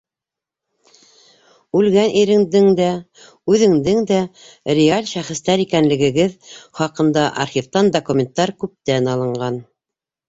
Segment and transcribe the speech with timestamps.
[1.79, 2.87] Үлгән иреңдең дә,
[3.53, 4.17] үҙеңдең дә
[4.79, 6.35] реаль шәхестәр икәнлегегеҙ
[6.81, 9.63] хаҡында архивтан документтар күптән алынған.